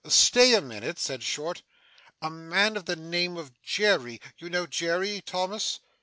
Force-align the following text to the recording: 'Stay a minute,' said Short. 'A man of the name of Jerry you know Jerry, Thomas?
'Stay 0.03 0.55
a 0.55 0.61
minute,' 0.61 0.97
said 0.97 1.21
Short. 1.21 1.61
'A 2.23 2.29
man 2.31 2.75
of 2.75 2.85
the 2.85 2.95
name 2.95 3.37
of 3.37 3.51
Jerry 3.61 4.19
you 4.39 4.49
know 4.49 4.65
Jerry, 4.65 5.21
Thomas? 5.23 5.79